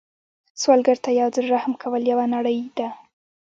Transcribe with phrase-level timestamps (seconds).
[0.61, 2.87] سوالګر ته یو ځل رحم کول یوه نړۍ ده